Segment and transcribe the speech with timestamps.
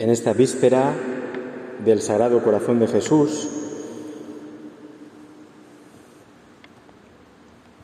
[0.00, 0.94] en esta víspera
[1.84, 3.50] del Sagrado Corazón de Jesús,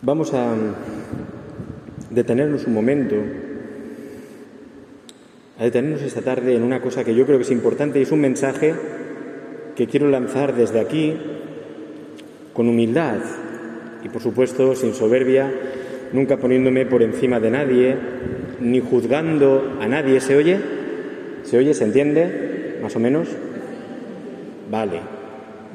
[0.01, 0.55] vamos a
[2.09, 3.17] detenernos un momento,
[5.59, 8.13] a detenernos esta tarde en una cosa que yo creo que es importante y es
[8.13, 8.75] un mensaje
[9.77, 11.19] que quiero lanzar desde aquí
[12.55, 13.19] con humildad
[14.03, 15.53] y por supuesto sin soberbia,
[16.15, 17.97] nunca poniéndome por encima de nadie,
[18.61, 20.23] ni juzgando a nadie.
[20.23, 20.76] ¿Se oye?
[21.47, 21.75] ¿Se oye?
[21.75, 22.79] ¿Se entiende?
[22.83, 23.29] ¿Más o menos?
[24.69, 25.01] Vale,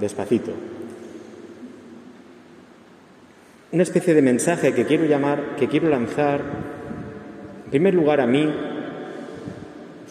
[0.01, 0.51] despacito.
[3.71, 6.41] Una especie de mensaje que quiero llamar, que quiero lanzar,
[7.63, 8.53] en primer lugar a mí,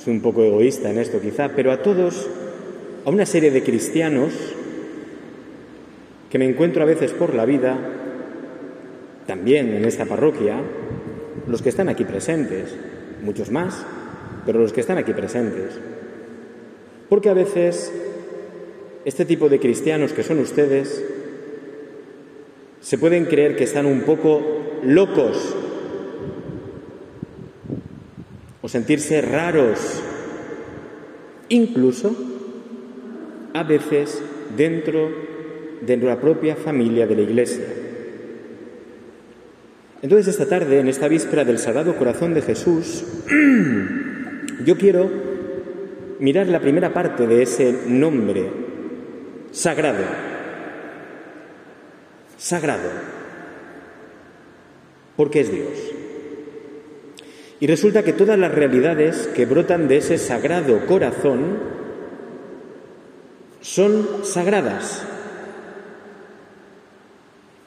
[0.02, 2.26] soy un poco egoísta en esto quizá, pero a todos,
[3.04, 4.32] a una serie de cristianos
[6.30, 7.76] que me encuentro a veces por la vida,
[9.26, 10.56] también en esta parroquia,
[11.46, 12.74] los que están aquí presentes,
[13.22, 13.84] muchos más,
[14.44, 15.78] pero los que están aquí presentes.
[17.08, 17.92] Porque a veces
[19.04, 21.04] este tipo de cristianos que son ustedes
[22.80, 24.42] se pueden creer que están un poco
[24.82, 25.54] locos
[28.62, 30.02] o sentirse raros,
[31.48, 32.14] incluso
[33.54, 34.22] a veces
[34.56, 35.10] dentro
[35.80, 37.64] de la propia familia de la Iglesia.
[40.02, 43.04] Entonces esta tarde, en esta víspera del Sagrado Corazón de Jesús,
[44.64, 45.10] yo quiero
[46.18, 48.50] mirar la primera parte de ese nombre
[49.50, 50.04] sagrado.
[52.36, 52.90] Sagrado.
[55.16, 55.68] Porque es Dios.
[57.58, 61.58] Y resulta que todas las realidades que brotan de ese sagrado corazón
[63.60, 65.04] son sagradas.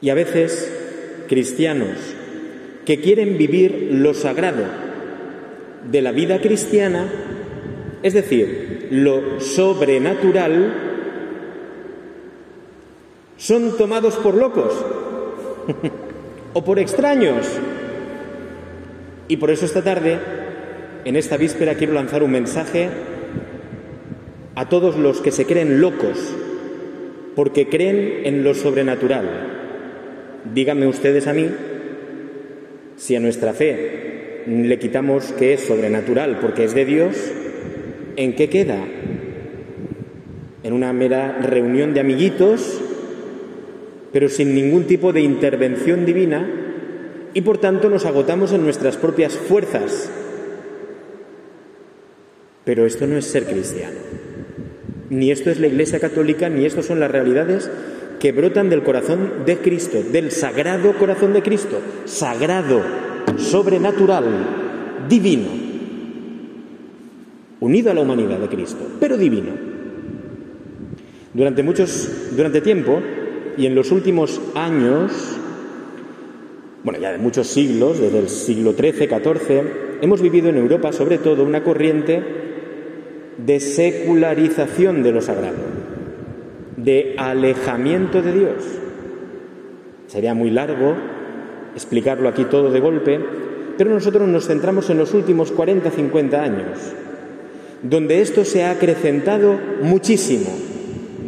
[0.00, 0.72] Y a veces
[1.28, 1.96] cristianos
[2.84, 4.83] que quieren vivir lo sagrado
[5.90, 7.06] de la vida cristiana,
[8.02, 10.74] es decir, lo sobrenatural,
[13.36, 14.72] son tomados por locos
[16.54, 17.46] o por extraños.
[19.28, 20.18] Y por eso esta tarde,
[21.04, 22.88] en esta víspera, quiero lanzar un mensaje
[24.54, 26.34] a todos los que se creen locos
[27.34, 29.24] porque creen en lo sobrenatural.
[30.52, 31.48] Díganme ustedes a mí
[32.96, 34.13] si a nuestra fe
[34.46, 37.16] le quitamos que es sobrenatural porque es de Dios,
[38.16, 38.78] ¿en qué queda?
[40.62, 42.80] En una mera reunión de amiguitos,
[44.12, 46.48] pero sin ningún tipo de intervención divina
[47.34, 50.10] y por tanto nos agotamos en nuestras propias fuerzas.
[52.64, 53.98] Pero esto no es ser cristiano.
[55.10, 57.70] Ni esto es la Iglesia Católica, ni esto son las realidades
[58.20, 62.82] que brotan del corazón de Cristo, del sagrado corazón de Cristo, sagrado,
[63.38, 64.24] sobrenatural,
[65.08, 65.48] divino,
[67.60, 69.52] unido a la humanidad de Cristo, pero divino.
[71.32, 73.00] Durante muchos, durante tiempo
[73.56, 75.12] y en los últimos años,
[76.84, 79.62] bueno, ya de muchos siglos, desde el siglo XIII, XIV,
[80.02, 82.22] hemos vivido en Europa sobre todo una corriente
[83.38, 85.84] de secularización de lo sagrado
[86.84, 88.64] de alejamiento de Dios.
[90.06, 90.94] Sería muy largo
[91.74, 93.20] explicarlo aquí todo de golpe,
[93.76, 96.78] pero nosotros nos centramos en los últimos 40, 50 años,
[97.82, 100.50] donde esto se ha acrecentado muchísimo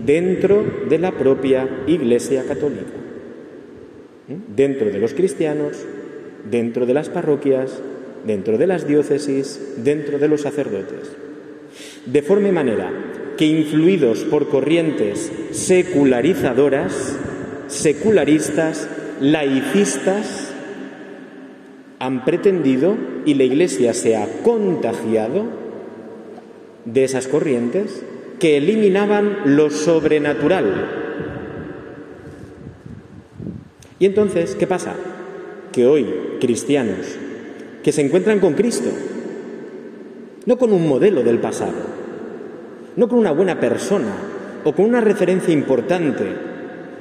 [0.05, 2.97] dentro de la propia Iglesia Católica,
[4.29, 4.37] ¿eh?
[4.55, 5.77] dentro de los cristianos,
[6.49, 7.83] dentro de las parroquias,
[8.25, 11.17] dentro de las diócesis, dentro de los sacerdotes.
[12.07, 12.91] De forma y manera
[13.37, 17.19] que influidos por corrientes secularizadoras,
[17.67, 18.89] secularistas,
[19.21, 20.53] laicistas,
[21.99, 25.45] han pretendido y la Iglesia se ha contagiado
[26.85, 28.03] de esas corrientes
[28.39, 30.89] que eliminaban lo sobrenatural.
[33.99, 34.95] Y entonces, ¿qué pasa?
[35.73, 36.07] Que hoy
[36.41, 37.19] cristianos
[37.83, 38.91] que se encuentran con Cristo,
[40.45, 41.73] no con un modelo del pasado,
[42.97, 44.13] no con una buena persona
[44.65, 46.25] o con una referencia importante,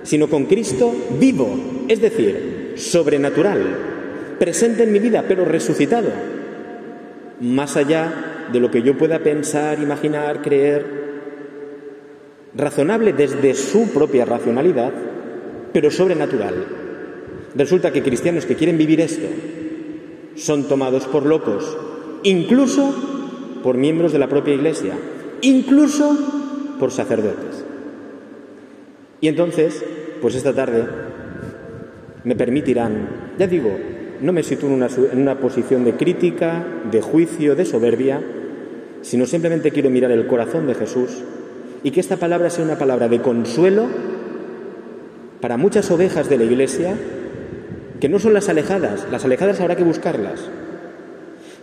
[0.04, 3.62] sino con Cristo vivo, es decir, sobrenatural,
[4.40, 6.10] presente en mi vida, pero resucitado,
[7.40, 10.86] más allá de lo que yo pueda pensar, imaginar, creer,
[12.56, 14.92] razonable desde su propia racionalidad,
[15.74, 16.54] pero sobrenatural.
[17.56, 19.28] Resulta que cristianos que quieren vivir esto
[20.36, 21.78] son tomados por locos,
[22.24, 22.94] incluso
[23.64, 24.94] por miembros de la propia Iglesia,
[25.42, 27.64] incluso por sacerdotes.
[29.22, 29.84] Y entonces,
[30.22, 30.86] pues esta tarde
[32.26, 33.08] me permitirán,
[33.40, 33.72] ya digo,
[34.20, 38.22] no me sitúo en una, en una posición de crítica, de juicio, de soberbia,
[39.02, 41.24] sino simplemente quiero mirar el corazón de Jesús
[41.84, 43.86] y que esta palabra sea una palabra de consuelo
[45.40, 46.96] para muchas ovejas de la Iglesia
[48.00, 50.42] que no son las alejadas, las alejadas habrá que buscarlas,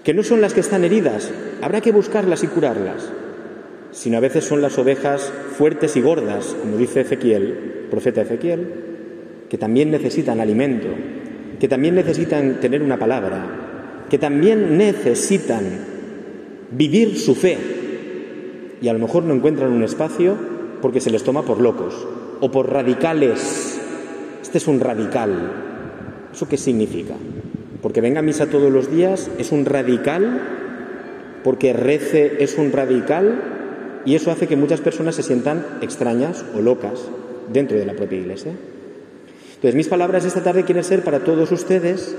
[0.05, 3.11] que no son las que están heridas, habrá que buscarlas y curarlas,
[3.91, 8.92] sino a veces son las ovejas fuertes y gordas, como dice Ezequiel, profeta Ezequiel,
[9.53, 10.89] que también necesitan alimento,
[11.61, 15.61] que también necesitan tener una palabra, que también necesitan
[16.71, 17.59] vivir su fe
[18.81, 20.37] y a lo mejor no encuentran un espacio
[20.81, 22.09] porque se les toma por locos
[22.41, 23.79] o por radicales.
[24.41, 25.53] Este es un radical.
[26.33, 27.17] ¿Eso qué significa?
[27.83, 30.41] Porque venga a misa todos los días es un radical,
[31.45, 36.63] porque rece es un radical y eso hace que muchas personas se sientan extrañas o
[36.63, 37.07] locas
[37.53, 38.55] dentro de la propia iglesia.
[39.63, 42.17] Entonces mis palabras esta tarde quieren ser para todos ustedes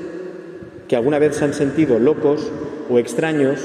[0.87, 2.49] que alguna vez se han sentido locos
[2.89, 3.59] o extraños,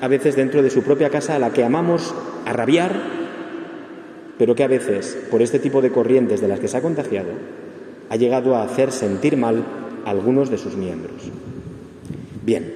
[0.00, 2.14] a veces dentro de su propia casa a la que amamos
[2.46, 2.92] a rabiar,
[4.38, 7.30] pero que a veces, por este tipo de corrientes de las que se ha contagiado,
[8.08, 9.64] ha llegado a hacer sentir mal
[10.04, 11.20] a algunos de sus miembros.
[12.44, 12.72] Bien,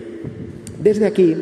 [0.81, 1.37] desde aquí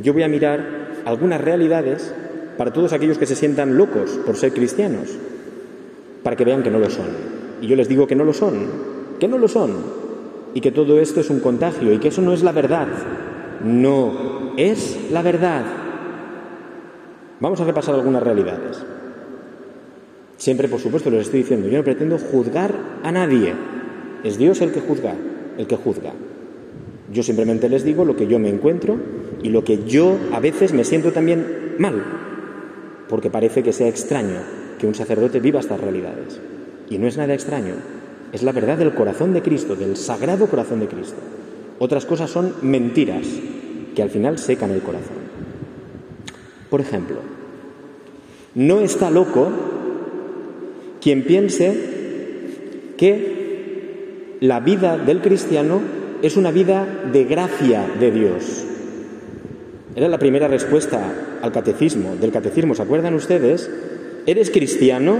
[0.00, 2.14] yo voy a mirar algunas realidades
[2.56, 5.08] para todos aquellos que se sientan locos por ser cristianos,
[6.22, 7.34] para que vean que no lo son.
[7.60, 8.66] Y yo les digo que no lo son,
[9.18, 9.72] que no lo son,
[10.54, 12.86] y que todo esto es un contagio y que eso no es la verdad.
[13.64, 15.64] No es la verdad.
[17.40, 18.82] Vamos a repasar algunas realidades.
[20.36, 22.72] Siempre, por supuesto, les estoy diciendo, yo no pretendo juzgar
[23.02, 23.52] a nadie.
[24.22, 25.14] Es Dios el que juzga,
[25.58, 26.12] el que juzga.
[27.12, 28.96] Yo simplemente les digo lo que yo me encuentro
[29.42, 32.02] y lo que yo a veces me siento también mal,
[33.08, 34.40] porque parece que sea extraño
[34.78, 36.40] que un sacerdote viva estas realidades.
[36.90, 37.74] Y no es nada extraño,
[38.32, 41.16] es la verdad del corazón de Cristo, del sagrado corazón de Cristo.
[41.78, 43.26] Otras cosas son mentiras
[43.94, 45.24] que al final secan el corazón.
[46.68, 47.16] Por ejemplo,
[48.54, 49.48] no está loco
[51.00, 51.92] quien piense
[52.96, 55.80] que la vida del cristiano
[56.22, 58.64] es una vida de gracia de Dios.
[59.96, 63.70] Era la primera respuesta al catecismo, del catecismo, ¿se acuerdan ustedes?
[64.26, 65.18] ¿Eres cristiano?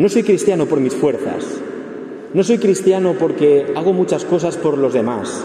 [0.00, 1.60] No soy cristiano por mis fuerzas.
[2.32, 5.44] No soy cristiano porque hago muchas cosas por los demás.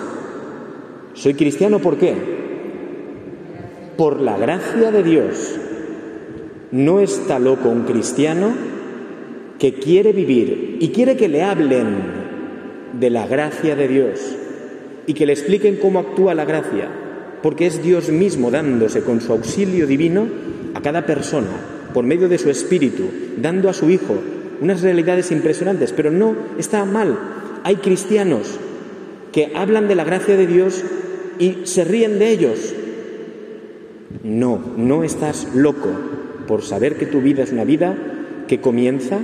[1.14, 2.16] Soy cristiano por qué?
[3.98, 5.58] Por la gracia de Dios.
[6.72, 8.54] No está loco un cristiano
[9.60, 11.88] que quiere vivir y quiere que le hablen
[12.98, 14.38] de la gracia de Dios
[15.06, 16.88] y que le expliquen cómo actúa la gracia,
[17.44, 20.28] porque es Dios mismo dándose con su auxilio divino
[20.74, 21.52] a cada persona,
[21.94, 23.04] por medio de su espíritu,
[23.36, 24.16] dando a su Hijo
[24.62, 27.18] unas realidades impresionantes, pero no está mal.
[27.64, 28.60] Hay cristianos
[29.32, 30.84] que hablan de la gracia de Dios
[31.40, 32.74] y se ríen de ellos.
[34.24, 35.90] No, no estás loco
[36.48, 37.96] por saber que tu vida es una vida
[38.48, 39.20] que comienza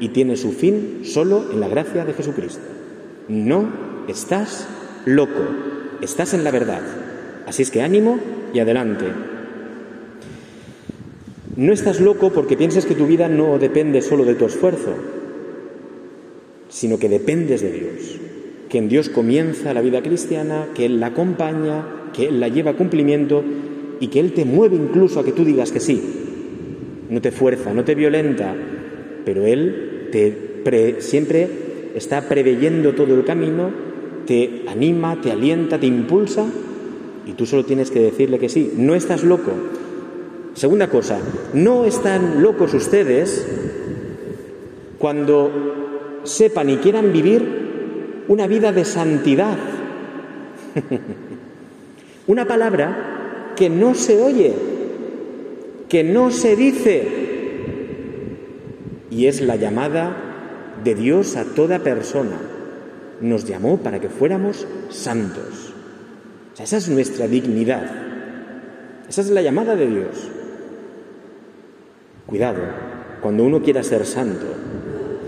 [0.00, 2.62] y tiene su fin solo en la gracia de Jesucristo.
[3.28, 3.68] No
[4.08, 4.66] estás
[5.04, 5.42] loco,
[6.00, 6.82] estás en la verdad.
[7.46, 8.18] Así es que ánimo
[8.52, 9.06] y adelante.
[11.56, 14.94] No estás loco porque pienses que tu vida no depende solo de tu esfuerzo,
[16.68, 18.18] sino que dependes de Dios,
[18.70, 21.84] que en Dios comienza la vida cristiana, que Él la acompaña,
[22.14, 23.44] que Él la lleva a cumplimiento
[24.00, 26.02] y que Él te mueve incluso a que tú digas que sí.
[27.10, 28.54] No te fuerza, no te violenta,
[29.24, 30.52] pero Él te
[31.00, 31.48] siempre
[31.94, 33.70] está preveyendo todo el camino,
[34.26, 36.46] te anima, te alienta, te impulsa
[37.26, 38.72] y tú solo tienes que decirle que sí.
[38.76, 39.52] No estás loco,
[40.54, 41.18] Segunda cosa,
[41.54, 43.46] no están locos ustedes
[44.98, 49.56] cuando sepan y quieran vivir una vida de santidad.
[52.26, 54.54] una palabra que no se oye,
[55.88, 57.22] que no se dice,
[59.10, 60.16] y es la llamada
[60.84, 62.38] de Dios a toda persona.
[63.20, 65.72] Nos llamó para que fuéramos santos.
[66.58, 67.90] esa es nuestra dignidad.
[69.08, 70.30] Esa es la llamada de Dios.
[72.26, 72.60] Cuidado,
[73.20, 74.46] cuando uno quiera ser santo,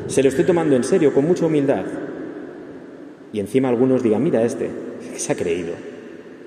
[0.07, 1.85] se lo esté tomando en serio, con mucha humildad.
[3.33, 4.71] Y encima algunos digan, mira este,
[5.13, 5.75] ¿qué se ha creído?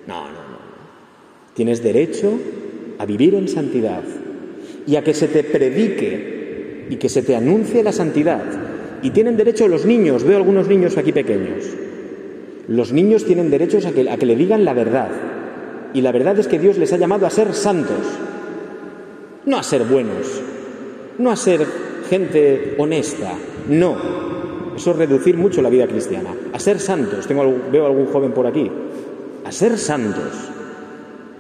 [0.08, 0.58] No, no, no.
[1.54, 2.32] Tienes derecho
[2.98, 4.04] a vivir en santidad
[4.86, 8.44] y a que se te predique y que se te anuncie la santidad.
[9.02, 11.66] Y tienen derecho los niños, veo algunos niños aquí pequeños.
[12.68, 15.12] Los niños tienen derecho a que, a que le digan la verdad.
[15.94, 18.06] Y la verdad es que Dios les ha llamado a ser santos
[19.48, 20.42] no a ser buenos,
[21.18, 21.66] no a ser
[22.10, 23.34] gente honesta,
[23.70, 23.96] no.
[24.76, 26.36] Eso es reducir mucho la vida cristiana.
[26.54, 28.70] A ser santos, Tengo, veo algún joven por aquí,
[29.44, 30.52] a ser santos.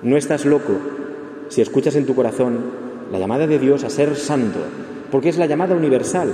[0.02, 0.74] No estás loco
[1.50, 4.60] si escuchas en tu corazón la llamada de Dios a ser santo,
[5.12, 6.30] porque es la llamada universal.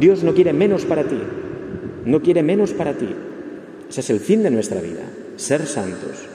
[0.00, 1.20] Dios no quiere menos para ti,
[2.06, 3.08] no quiere menos para ti.
[3.88, 5.02] Ese es el fin de nuestra vida,
[5.36, 6.26] ser santos.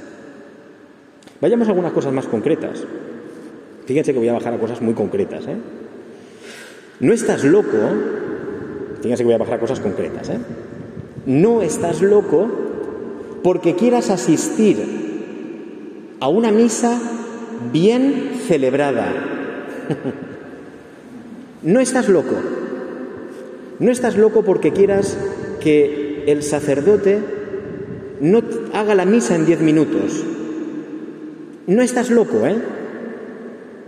[1.42, 2.86] Vayamos a algunas cosas más concretas.
[3.86, 5.46] Fíjense que voy a bajar a cosas muy concretas.
[5.48, 5.58] ¿eh?
[7.00, 7.78] No estás loco,
[9.02, 10.30] fíjense que voy a bajar a cosas concretas.
[10.30, 10.38] ¿eh?
[11.26, 12.48] No estás loco
[13.44, 14.78] porque quieras asistir
[16.20, 17.00] a una misa
[17.72, 19.12] bien celebrada.
[21.64, 22.36] no estás loco.
[23.80, 25.18] No estás loco porque quieras
[25.60, 27.20] que el sacerdote
[28.22, 28.42] no
[28.74, 30.24] haga la misa en diez minutos.
[31.68, 32.56] No estás loco, ¿eh?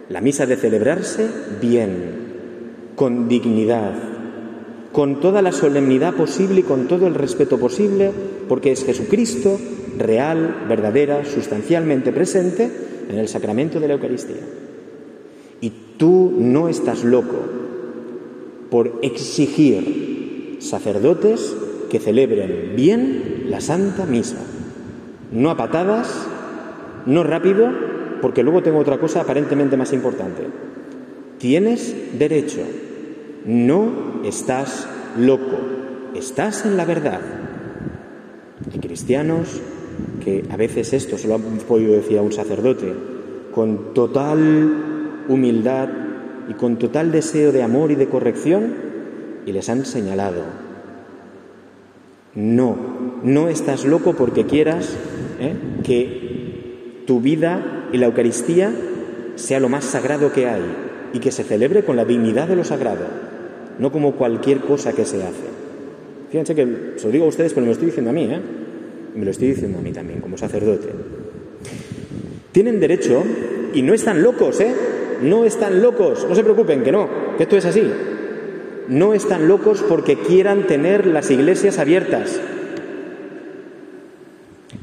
[0.10, 1.28] La misa de celebrarse
[1.62, 2.26] bien,
[2.96, 3.94] con dignidad,
[4.92, 8.12] con toda la solemnidad posible y con todo el respeto posible,
[8.48, 9.60] porque es Jesucristo
[9.98, 12.70] real, verdadera, sustancialmente presente
[13.10, 14.44] en el sacramento de la Eucaristía.
[15.62, 17.38] Y tú no estás loco
[18.70, 21.56] por exigir sacerdotes
[21.90, 24.38] que celebren bien la Santa Misa,
[25.32, 26.28] no a patadas,
[27.06, 27.70] no rápido,
[28.22, 30.44] porque luego tengo otra cosa aparentemente más importante.
[31.38, 32.62] Tienes derecho,
[33.46, 35.58] no estás loco,
[36.16, 37.22] estás en la verdad.
[38.72, 39.62] Hay cristianos
[40.24, 42.94] que a veces esto se lo han podido decir a un sacerdote
[43.54, 45.90] con total humildad
[46.50, 48.74] y con total deseo de amor y de corrección
[49.46, 50.44] y les han señalado.
[52.34, 52.76] No,
[53.24, 54.98] no estás loco porque quieras
[55.40, 55.54] ¿eh?
[55.84, 58.74] que tu vida y la Eucaristía
[59.36, 60.64] sea lo más sagrado que hay
[61.14, 63.06] y que se celebre con la dignidad de lo sagrado,
[63.80, 65.48] no como cualquier cosa que se hace.
[66.30, 68.42] Fíjense que se lo digo a ustedes, pero me lo estoy diciendo a mí, ¿eh?
[69.16, 70.90] Me lo estoy diciendo a mí también, como sacerdote.
[72.52, 73.24] Tienen derecho,
[73.74, 74.74] y no están locos, ¿eh?
[75.22, 77.90] No están locos, no se preocupen, que no, que esto es así.
[78.90, 82.42] No están locos porque quieran tener las iglesias abiertas.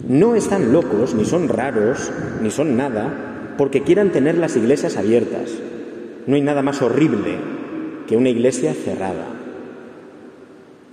[0.08, 2.10] No están locos, ni son raros,
[2.42, 5.50] ni son nada, porque quieran tener las iglesias abiertas.
[6.26, 7.36] No hay nada más horrible
[8.06, 9.26] que una iglesia cerrada.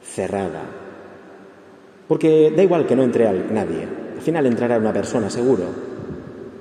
[0.03, 0.61] Cerrada.
[2.07, 3.87] Porque da igual que no entre nadie.
[4.15, 5.65] Al final entrará una persona, seguro.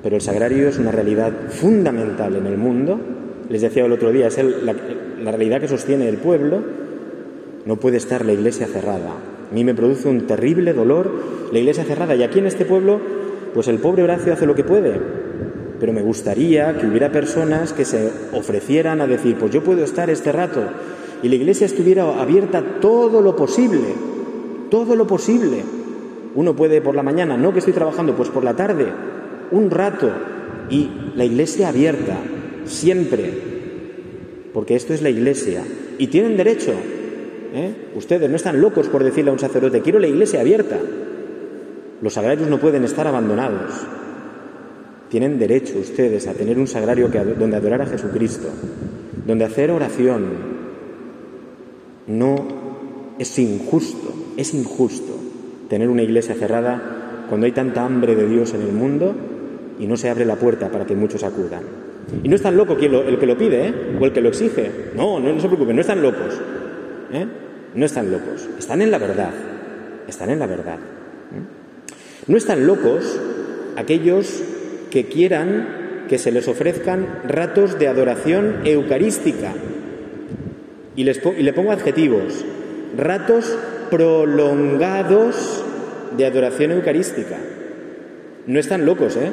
[0.02, 3.00] Pero el sagrario es una realidad fundamental en el mundo.
[3.48, 4.74] Les decía el otro día, es la,
[5.32, 6.62] realidad que sostiene el pueblo.
[7.64, 9.12] No puede estar la iglesia cerrada.
[9.50, 11.10] A mí me produce un terrible dolor
[11.52, 12.14] la iglesia cerrada.
[12.14, 13.00] Y aquí en este pueblo,
[13.54, 15.00] pues el pobre Horacio hace lo que puede.
[15.80, 20.10] Pero me gustaría que hubiera personas que se ofrecieran a decir, pues yo puedo estar
[20.10, 20.60] este rato.
[21.22, 23.94] Y la iglesia estuviera abierta todo lo posible.
[24.70, 25.62] Todo lo posible.
[26.34, 28.86] Uno puede por la mañana, no que estoy trabajando, pues por la tarde,
[29.50, 30.10] un rato.
[30.68, 32.18] Y la iglesia abierta,
[32.64, 33.32] siempre.
[34.52, 35.62] Porque esto es la iglesia.
[35.96, 36.72] Y tienen derecho
[37.52, 37.90] ¿Eh?
[37.94, 40.78] Ustedes no están locos por decirle a un sacerdote, quiero la iglesia abierta.
[42.00, 43.72] Los sagrarios no pueden estar abandonados.
[45.08, 48.48] Tienen derecho ustedes a tener un sagrario donde adorar a Jesucristo,
[49.26, 50.58] donde hacer oración.
[52.06, 52.36] No
[53.18, 55.18] es injusto, es injusto
[55.68, 59.14] tener una iglesia cerrada cuando hay tanta hambre de Dios en el mundo
[59.78, 61.62] y no se abre la puerta para que muchos acudan.
[62.22, 63.74] Y no es tan loco el que lo pide ¿eh?
[64.00, 64.70] o el que lo exige.
[64.94, 66.40] No, no, no se preocupen, no están locos.
[67.12, 67.26] ¿Eh?
[67.74, 69.30] No están locos, están en la verdad,
[70.06, 70.76] están en la verdad.
[70.76, 71.58] ¿eh?
[72.26, 73.20] No están locos
[73.76, 74.42] aquellos
[74.90, 79.52] que quieran que se les ofrezcan ratos de adoración eucarística.
[80.96, 82.44] Y, les y le pongo adjetivos,
[82.96, 83.56] ratos
[83.90, 85.64] prolongados
[86.16, 87.36] de adoración eucarística.
[88.46, 89.30] No están locos, ¿eh?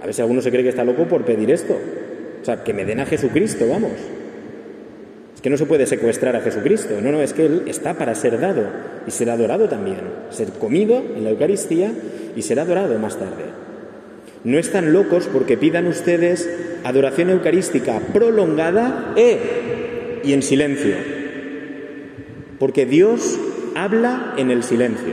[0.00, 1.76] A ver si alguno se cree que está loco por pedir esto.
[2.42, 3.92] O sea, que me den a Jesucristo, vamos
[5.44, 8.40] que no se puede secuestrar a Jesucristo, no, no, es que Él está para ser
[8.40, 8.64] dado
[9.06, 11.92] y ser adorado también, ser comido en la Eucaristía
[12.34, 13.44] y ser adorado más tarde.
[14.42, 16.48] No están locos porque pidan ustedes
[16.82, 20.96] adoración eucarística prolongada e y en silencio,
[22.58, 23.38] porque Dios
[23.74, 25.12] habla en el silencio.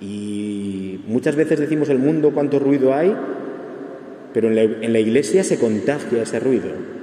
[0.00, 3.14] Y muchas veces decimos el mundo cuánto ruido hay,
[4.34, 7.01] pero en la iglesia se contagia ese ruido.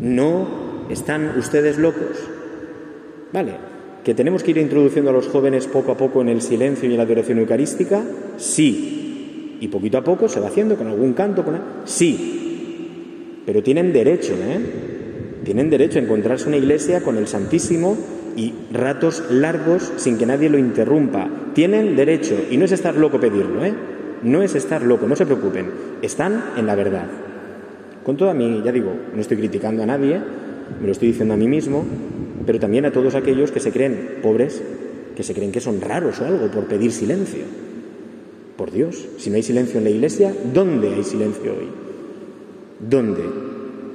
[0.00, 0.48] No
[0.88, 2.16] están ustedes locos.
[3.32, 3.52] Vale,
[4.02, 6.92] que tenemos que ir introduciendo a los jóvenes poco a poco en el silencio y
[6.92, 8.02] en la adoración eucarística,
[8.38, 9.58] sí.
[9.60, 13.42] Y poquito a poco se va haciendo con algún canto, con sí.
[13.44, 14.58] Pero tienen derecho, ¿eh?
[15.44, 17.96] Tienen derecho a encontrarse una iglesia con el Santísimo
[18.36, 21.28] y ratos largos sin que nadie lo interrumpa.
[21.54, 23.74] Tienen derecho, y no es estar loco pedirlo, ¿eh?
[24.22, 27.06] No es estar loco, no se preocupen, están en la verdad.
[28.04, 30.20] Con todo a mí, ya digo, no estoy criticando a nadie,
[30.80, 31.84] me lo estoy diciendo a mí mismo,
[32.46, 34.62] pero también a todos aquellos que se creen pobres,
[35.14, 37.44] que se creen que son raros o algo por pedir silencio.
[38.56, 41.68] Por Dios, si no hay silencio en la iglesia, ¿dónde hay silencio hoy?
[42.78, 43.22] ¿Dónde?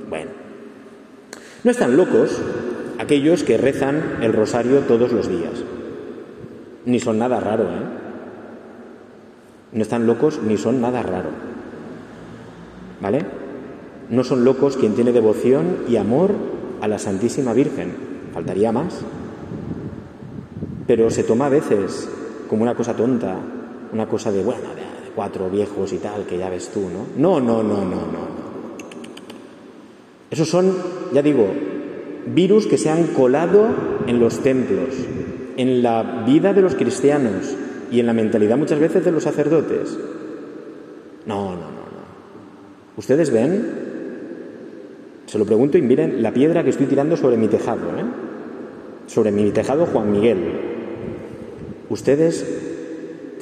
[0.10, 0.32] Bueno,
[1.64, 2.42] no están locos
[3.00, 5.64] aquellos que rezan el rosario todos los días.
[6.86, 8.06] Ni son nada raro, ¿eh?
[9.72, 11.30] No están locos ni son nada raro.
[13.02, 13.45] ¿Vale?
[14.10, 16.32] No son locos quien tiene devoción y amor
[16.82, 17.94] a la Santísima Virgen.
[18.34, 19.02] Faltaría más.
[20.88, 22.08] Pero se toma a veces
[22.50, 23.38] como una cosa tonta,
[23.92, 27.08] una cosa de, bueno, de cuatro viejos y tal, que ya ves tú, ¿no?
[27.18, 28.36] No, no, no, no, no.
[30.30, 30.74] Esos son,
[31.14, 31.48] ya digo,
[32.28, 33.68] virus que se han colado
[34.06, 34.90] en los templos,
[35.58, 37.56] en la vida de los cristianos
[37.90, 39.98] y en la mentalidad muchas veces de los sacerdotes.
[41.26, 42.06] No, no, no, no.
[42.98, 43.85] ¿Ustedes ven?
[45.36, 48.06] Se lo pregunto y miren la piedra que estoy tirando sobre mi tejado, ¿eh?
[49.06, 50.38] Sobre mi tejado Juan Miguel.
[51.90, 52.46] ¿Ustedes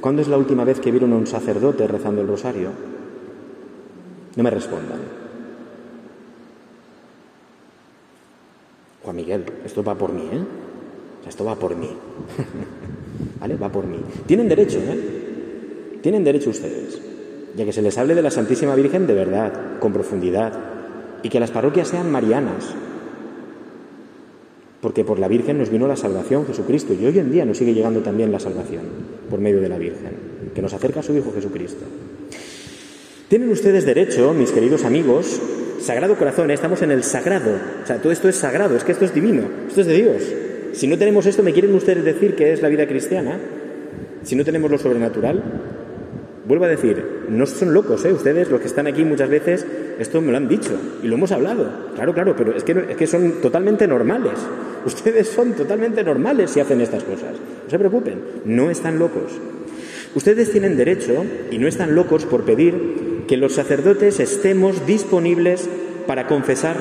[0.01, 2.69] cuándo es la última vez que vieron a un sacerdote rezando el rosario?
[4.35, 5.01] No me respondan.
[9.03, 10.43] Juan Miguel, esto va por mí, ¿eh?
[11.29, 11.91] Esto va por mí.
[13.39, 13.55] ¿Vale?
[13.55, 13.99] Va por mí.
[14.25, 15.99] Tienen derecho, ¿eh?
[16.01, 16.99] Tienen derecho ustedes.
[17.55, 20.72] Ya que se les hable de la Santísima Virgen de verdad, con profundidad,
[21.23, 22.75] y que las parroquias sean marianas.
[24.81, 27.73] Porque por la Virgen nos vino la salvación, Jesucristo, y hoy en día nos sigue
[27.73, 28.81] llegando también la salvación
[29.29, 30.11] por medio de la Virgen,
[30.53, 31.85] que nos acerca a su Hijo Jesucristo.
[33.29, 35.41] Tienen ustedes derecho, mis queridos amigos,
[35.83, 36.53] Sagrado Corazón, ¿eh?
[36.53, 37.51] estamos en el sagrado.
[37.83, 40.23] O sea, todo esto es sagrado, es que esto es divino, esto es de Dios.
[40.73, 43.37] Si no tenemos esto, ¿me quieren ustedes decir que es la vida cristiana?
[44.23, 45.43] Si no tenemos lo sobrenatural.
[46.45, 48.11] Vuelvo a decir, no son locos, ¿eh?
[48.11, 49.65] Ustedes, los que están aquí muchas veces,
[49.97, 51.91] esto me lo han dicho y lo hemos hablado.
[51.95, 54.33] Claro, claro, pero es que, es que son totalmente normales.
[54.85, 57.31] Ustedes son totalmente normales si hacen estas cosas.
[57.63, 59.31] No se preocupen, no están locos.
[60.15, 65.69] Ustedes tienen derecho, y no están locos por pedir que los sacerdotes estemos disponibles
[66.05, 66.75] para confesar.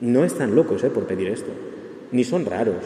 [0.00, 0.90] No están locos ¿eh?
[0.90, 1.50] por pedir esto,
[2.12, 2.84] ni son raros,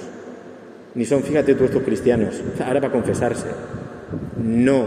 [0.95, 3.47] ni son, fíjate tú, estos cristianos, ahora para confesarse.
[4.43, 4.87] No.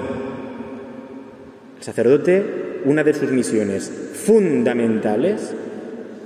[1.77, 5.53] El sacerdote, una de sus misiones fundamentales,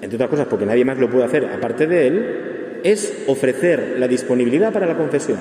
[0.01, 4.07] entre otras cosas porque nadie más lo puede hacer aparte de él, es ofrecer la
[4.07, 5.39] disponibilidad para la confesión.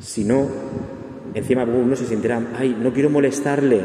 [0.00, 0.48] Si no,
[1.34, 3.80] encima uno se sentirá, ay, no quiero molestarle,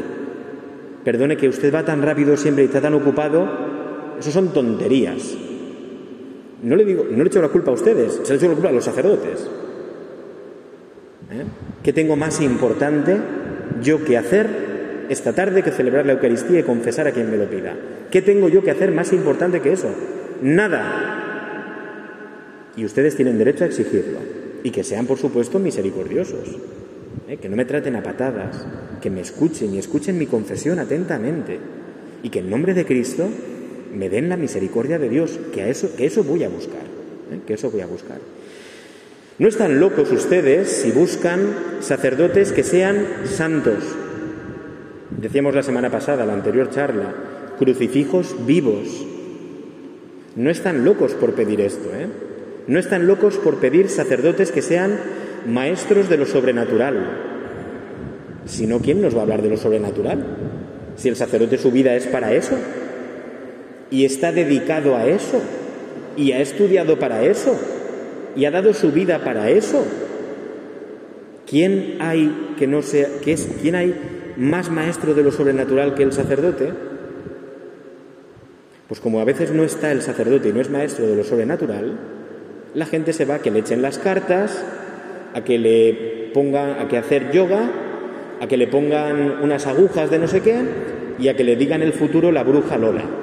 [1.04, 3.48] perdone que usted va tan rápido siempre y está tan ocupado,
[4.18, 5.36] eso son tonterías.
[6.62, 8.68] No le digo, no le echo la culpa a ustedes, se le echo la culpa
[8.68, 9.48] a los sacerdotes.
[11.30, 11.44] ¿Eh?
[11.82, 13.16] ¿Qué tengo más importante
[13.82, 17.48] yo que hacer esta tarde que celebrar la Eucaristía y confesar a quien me lo
[17.48, 17.74] pida?
[18.10, 19.88] ¿Qué tengo yo que hacer más importante que eso?
[20.42, 21.10] Nada.
[22.76, 24.18] Y ustedes tienen derecho a exigirlo.
[24.62, 26.58] Y que sean, por supuesto, misericordiosos.
[27.28, 27.36] ¿eh?
[27.38, 28.66] Que no me traten a patadas.
[29.00, 31.58] Que me escuchen y escuchen mi confesión atentamente.
[32.22, 33.28] Y que en nombre de Cristo
[33.92, 35.38] me den la misericordia de Dios.
[35.52, 36.82] Que, a eso, que eso voy a buscar.
[37.32, 37.40] ¿eh?
[37.46, 38.18] Que eso voy a buscar.
[39.38, 41.40] No están locos ustedes si buscan
[41.80, 43.78] sacerdotes que sean santos.
[45.10, 47.14] Decíamos la semana pasada, la anterior charla,
[47.58, 49.06] crucifijos vivos.
[50.36, 52.06] No están locos por pedir esto, ¿eh?
[52.66, 54.98] No están locos por pedir sacerdotes que sean
[55.46, 57.28] maestros de lo sobrenatural.
[58.44, 60.24] Si no, ¿quién nos va a hablar de lo sobrenatural?
[60.96, 62.56] Si el sacerdote su vida es para eso
[63.90, 65.40] y está dedicado a eso
[66.16, 67.58] y ha estudiado para eso
[68.36, 69.84] y ha dado su vida para eso.
[71.46, 73.94] ¿Quién hay que no sea, que es, quién hay
[74.36, 76.72] más maestro de lo sobrenatural que el sacerdote?
[78.86, 81.98] Pues como a veces no está el sacerdote y no es maestro de lo sobrenatural,
[82.74, 84.64] la gente se va a que le echen las cartas,
[85.34, 87.70] a que le pongan, a que hacer yoga,
[88.40, 90.56] a que le pongan unas agujas de no sé qué
[91.18, 93.19] y a que le digan el futuro la bruja Lola.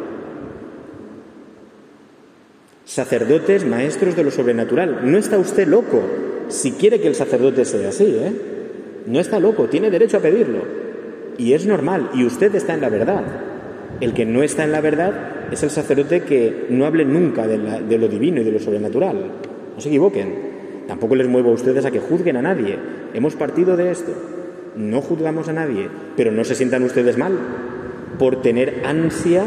[2.98, 5.02] Sacerdotes, maestros de lo sobrenatural.
[5.04, 6.02] No está usted loco
[6.48, 8.32] si quiere que el sacerdote sea así, ¿eh?
[9.06, 10.64] No está loco, tiene derecho a pedirlo.
[11.38, 13.24] Y es normal, y usted está en la verdad.
[14.02, 15.14] El que no está en la verdad
[15.52, 19.32] es el sacerdote que no hable nunca de, lo divino y de lo sobrenatural.
[19.76, 20.34] No se equivoquen.
[20.88, 22.80] Tampoco les muevo a ustedes a que juzguen a nadie.
[23.14, 24.12] Hemos partido de esto.
[24.76, 27.38] No juzgamos a nadie, pero no se sientan ustedes mal
[28.18, 29.44] por tener ansia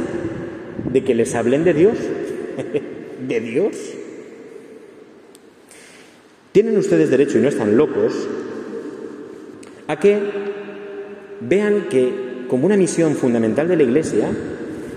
[0.93, 1.99] de que les hablen de Dios.
[3.27, 3.77] ¿De Dios?
[6.53, 8.29] Tienen ustedes derecho, y no están locos,
[9.87, 10.19] a que
[11.41, 14.31] vean que, como una misión fundamental de la Iglesia,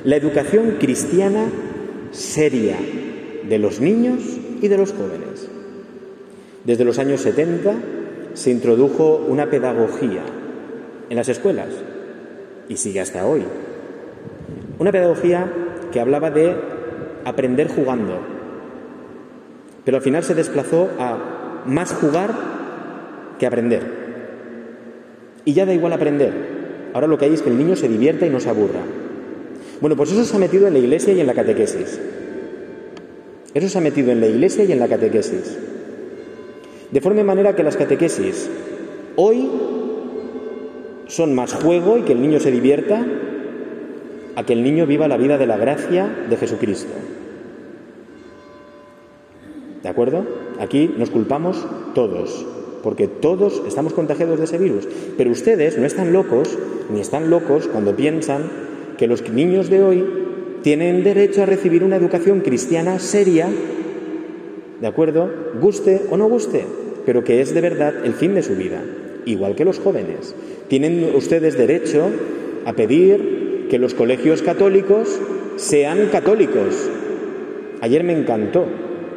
[0.04, 1.46] la educación cristiana
[2.12, 2.78] seria
[3.48, 4.22] de los niños
[4.62, 5.48] y de los jóvenes.
[6.66, 7.74] Desde los años 70
[8.34, 10.24] se introdujo una pedagogía
[11.10, 11.70] en las escuelas
[12.70, 13.44] y sigue hasta hoy.
[14.80, 15.52] Una pedagogía
[15.92, 16.73] que hablaba de
[17.26, 18.20] aprender jugando,
[19.86, 22.34] pero al final se desplazó a más jugar
[23.40, 24.04] que aprender.
[25.46, 26.34] Y ya da igual aprender.
[26.94, 28.82] Ahora lo que hay es que el niño se divierta y no se aburra.
[29.82, 32.00] Bueno, pues eso se ha metido en la iglesia y en la catequesis.
[33.54, 35.58] Eso se ha metido en la iglesia y en la catequesis.
[36.92, 38.50] De forma manera que las catequesis
[39.16, 39.50] hoy
[41.08, 43.06] son más juego y que el niño se divierta
[44.36, 46.94] a que el niño viva la vida de la gracia de Jesucristo.
[49.84, 50.26] ¿De acuerdo?
[50.60, 52.46] Aquí nos culpamos todos,
[52.82, 54.88] porque todos estamos contagiados de ese virus.
[55.18, 56.58] Pero ustedes no están locos,
[56.92, 58.44] ni están locos cuando piensan
[58.98, 60.06] que los niños de hoy
[60.62, 63.50] tienen derecho a recibir una educación cristiana seria,
[64.80, 65.30] ¿de acuerdo?
[65.60, 66.66] Guste o no guste,
[67.06, 68.82] pero que es de verdad el fin de su vida,
[69.26, 70.34] igual que los jóvenes.
[70.70, 72.10] Tienen ustedes derecho
[72.66, 73.43] a pedir
[73.74, 75.20] que los colegios católicos
[75.56, 76.92] sean católicos.
[77.82, 78.68] Ayer me encantó.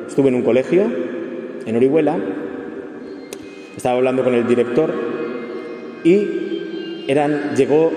[0.08, 0.84] Estuve en un colegio,
[1.66, 2.16] en Orihuela,
[3.76, 4.94] estaba hablando con el director
[6.04, 7.04] y
[7.54, 7.92] llegó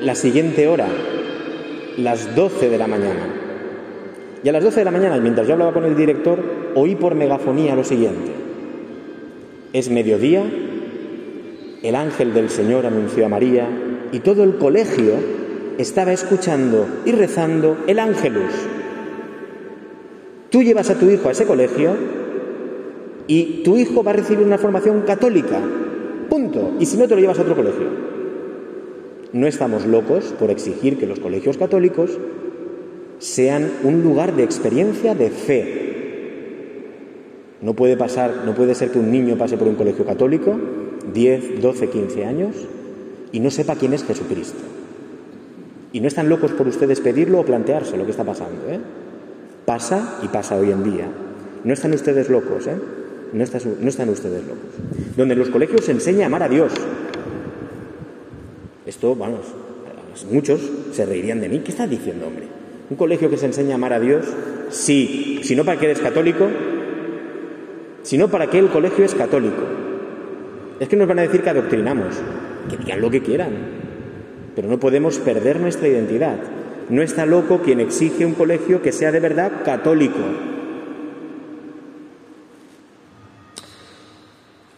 [0.00, 0.86] la siguiente hora,
[1.98, 3.26] las 12 de la mañana.
[4.42, 6.42] Y a las 12 de la mañana, mientras yo hablaba con el director,
[6.74, 8.30] oí por megafonía lo siguiente.
[9.74, 10.42] Es mediodía,
[11.82, 13.68] el ángel del Señor anunció a María
[14.10, 15.36] y todo el colegio
[15.78, 18.52] estaba escuchando y rezando el ángelus.
[20.50, 21.94] Tú llevas a tu hijo a ese colegio
[23.26, 25.60] y tu hijo va a recibir una formación católica.
[26.28, 26.72] Punto.
[26.80, 27.86] Y si no, te lo llevas a otro colegio.
[29.32, 32.18] No estamos locos por exigir que los colegios católicos
[33.18, 35.88] sean un lugar de experiencia de fe.
[37.60, 40.58] No puede pasar, no puede ser que un niño pase por un colegio católico,
[41.12, 42.54] 10, 12, 15 años,
[43.32, 44.77] y no sepa quién es Jesucristo.
[45.92, 48.68] Y no están locos por ustedes pedirlo o plantearse lo que está pasando.
[48.68, 48.78] ¿eh?
[49.64, 51.06] Pasa y pasa hoy en día.
[51.64, 52.76] No están ustedes locos, ¿eh?
[53.32, 53.44] No,
[53.80, 55.16] no están ustedes locos.
[55.16, 56.72] Donde en los colegios se enseña a amar a Dios,
[58.86, 59.40] esto, vamos,
[60.30, 60.60] muchos
[60.92, 61.60] se reirían de mí.
[61.60, 62.46] ¿Qué estás diciendo, hombre?
[62.88, 64.24] ¿Un colegio que se enseña a amar a Dios?
[64.70, 65.40] Sí.
[65.42, 66.48] Si no, ¿para qué eres católico?
[68.02, 69.62] Si no, ¿para qué el colegio es católico?
[70.80, 72.14] Es que nos van a decir que adoctrinamos.
[72.70, 73.77] Que digan lo que quieran.
[74.58, 76.36] Pero no podemos perder nuestra identidad.
[76.88, 80.18] No está loco quien exige un colegio que sea de verdad católico.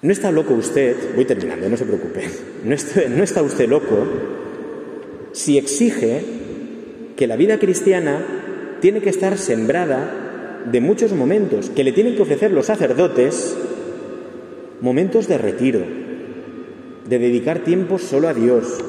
[0.02, 2.28] No está loco usted, voy terminando, no se preocupe,
[2.62, 4.06] no está, usted loco
[5.32, 6.24] si exige
[7.16, 12.22] que la vida cristiana tiene que estar sembrada de muchos momentos, que le tienen que
[12.22, 13.56] ofrecer los sacerdotes
[14.82, 15.80] momentos de retiro,
[17.08, 18.84] de dedicar tiempo solo a Dios,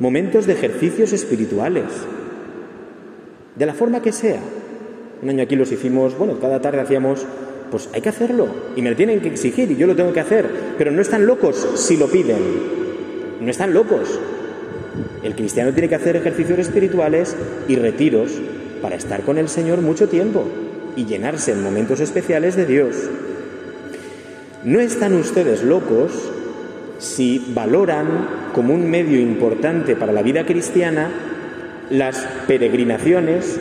[0.00, 1.84] momentos de ejercicios espirituales,
[3.56, 4.40] de la forma que sea.
[5.22, 7.26] Un año aquí los hicimos, bueno, cada tarde hacíamos
[7.70, 10.20] pues hay que hacerlo y me lo tienen que exigir y yo lo tengo que
[10.20, 12.38] hacer, pero no están locos si lo piden,
[13.40, 14.18] no están locos.
[15.22, 18.32] El cristiano tiene que hacer ejercicios espirituales y retiros
[18.80, 20.44] para estar con el Señor mucho tiempo
[20.96, 22.96] y llenarse en momentos especiales de Dios.
[24.64, 26.12] No están ustedes locos
[26.98, 31.10] si valoran como un medio importante para la vida cristiana
[31.90, 33.58] las peregrinaciones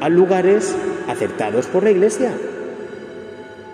[0.00, 0.74] a lugares
[1.08, 2.32] aceptados por la Iglesia.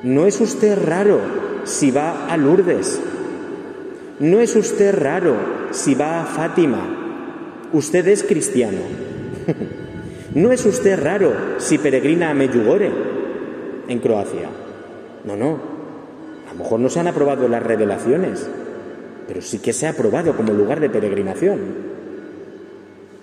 [0.03, 1.21] No es usted raro
[1.65, 3.01] si va a Lourdes.
[4.21, 5.37] No es usted raro
[5.71, 6.81] si va a Fátima.
[7.73, 8.79] Usted es cristiano.
[10.35, 12.91] No es usted raro si peregrina a Medjugorje,
[13.89, 14.51] en Croacia.
[15.25, 15.59] No, no.
[16.47, 18.47] A lo mejor no se han aprobado las revelaciones,
[19.27, 21.59] pero sí que se ha aprobado como lugar de peregrinación.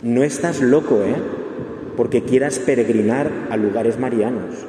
[0.02, 1.16] No estás loco, ¿eh?
[1.96, 4.66] Porque quieras peregrinar a lugares marianos.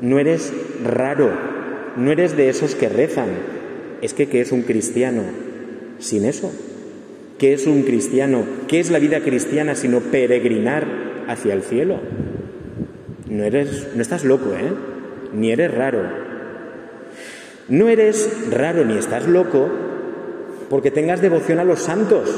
[0.00, 1.30] No eres raro,
[1.96, 3.28] no eres de esos que rezan.
[4.00, 5.22] Es que, ¿qué es un cristiano
[5.98, 6.50] sin eso?
[7.38, 8.44] ¿Qué es un cristiano?
[8.66, 10.86] ¿Qué es la vida cristiana sino peregrinar
[11.28, 12.00] hacia el cielo?
[13.28, 14.72] No eres, no estás loco, ¿eh?
[15.34, 16.02] Ni eres raro.
[17.68, 19.91] No eres raro ni estás loco
[20.72, 22.30] porque tengas devoción a los santos.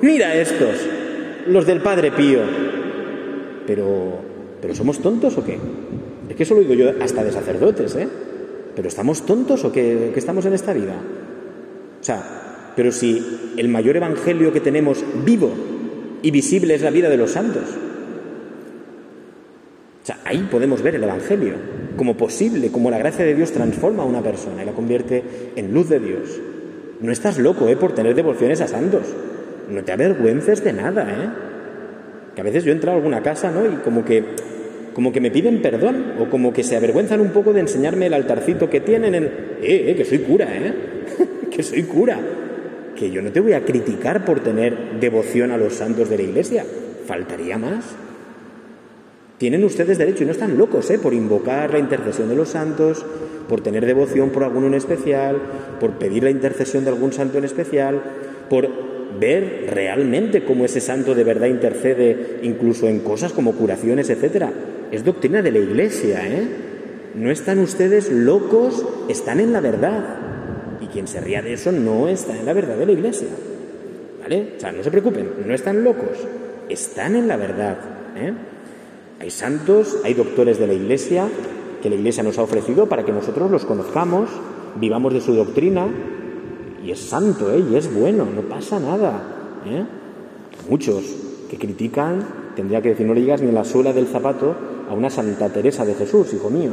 [0.00, 0.86] Mira estos,
[1.48, 2.38] los del Padre Pío.
[3.66, 4.20] Pero,
[4.62, 5.58] pero ¿somos tontos o qué?
[6.28, 8.06] Es que eso lo digo yo hasta de sacerdotes, ¿eh?
[8.76, 10.94] ¿Pero estamos tontos o qué, qué estamos en esta vida?
[12.00, 15.50] O sea, pero si el mayor evangelio que tenemos vivo
[16.22, 17.64] y visible es la vida de los santos.
[20.04, 21.54] O sea, ahí podemos ver el evangelio
[21.96, 25.24] como posible, como la gracia de Dios transforma a una persona y la convierte
[25.56, 26.40] en luz de Dios.
[27.00, 27.76] No estás loco, ¿eh?
[27.76, 29.02] Por tener devociones a santos.
[29.70, 31.28] No te avergüences de nada, ¿eh?
[32.34, 33.66] Que a veces yo he entrado a alguna casa, ¿no?
[33.66, 34.24] Y como que,
[34.94, 38.14] como que me piden perdón o como que se avergüenzan un poco de enseñarme el
[38.14, 39.14] altarcito que tienen.
[39.14, 40.74] El, eh, eh, que soy cura, ¿eh?
[41.50, 42.18] que soy cura.
[42.94, 46.22] Que yo no te voy a criticar por tener devoción a los santos de la
[46.22, 46.64] iglesia.
[47.06, 47.84] Faltaría más.
[49.38, 50.98] Tienen ustedes derecho y no están locos ¿eh?
[50.98, 53.04] por invocar la intercesión de los santos,
[53.48, 55.36] por tener devoción por alguno en especial,
[55.78, 58.00] por pedir la intercesión de algún santo en especial,
[58.48, 58.68] por
[59.20, 64.52] ver realmente cómo ese santo de verdad intercede incluso en cosas como curaciones, etcétera.
[64.90, 66.48] Es doctrina de la Iglesia, ¿eh?
[67.14, 70.04] No están ustedes locos, están en la verdad.
[70.80, 73.28] Y quien se ría de eso no está en la verdad de la Iglesia.
[74.20, 74.54] ¿Vale?
[74.56, 76.26] O sea, no se preocupen, no están locos,
[76.68, 77.78] están en la verdad.
[78.16, 78.32] ¿eh?
[79.20, 81.28] Hay santos, hay doctores de la Iglesia
[81.82, 84.28] que la Iglesia nos ha ofrecido para que nosotros los conozcamos,
[84.78, 85.86] vivamos de su doctrina,
[86.84, 87.64] y es santo, ¿eh?
[87.70, 89.62] y es bueno, no pasa nada.
[89.66, 89.84] ¿eh?
[90.68, 91.04] Muchos
[91.50, 94.54] que critican, tendría que decir, no le digas ni la suela del zapato
[94.88, 96.72] a una Santa Teresa de Jesús, hijo mío.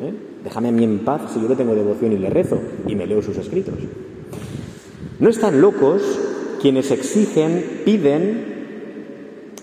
[0.00, 0.12] ¿eh?
[0.44, 3.06] Déjame a mí en paz si yo le tengo devoción y le rezo y me
[3.06, 3.74] leo sus escritos.
[5.18, 6.02] No están locos
[6.60, 8.51] quienes exigen, piden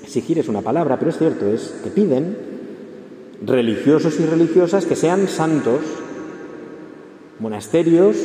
[0.10, 2.36] Exigir es una palabra, pero es cierto, es que piden
[3.46, 5.82] religiosos y religiosas que sean santos,
[7.40, 8.18] monasterios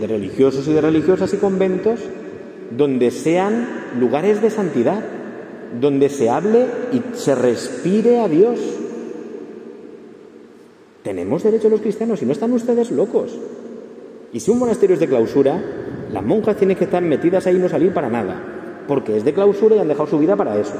[0.00, 2.00] de religiosos y de religiosas y conventos
[2.76, 3.68] donde sean
[4.00, 5.04] lugares de santidad,
[5.80, 8.58] donde se hable y se respire a Dios.
[11.04, 13.38] Tenemos derecho los cristianos y no están ustedes locos.
[14.32, 15.62] Y si un monasterio es de clausura,
[16.10, 18.42] las monjas tienen que estar metidas ahí y no salir para nada,
[18.88, 20.74] porque es de clausura y han dejado su vida para eso.